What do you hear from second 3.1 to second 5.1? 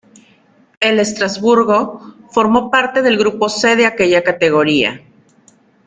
grupo C de aquella categoría.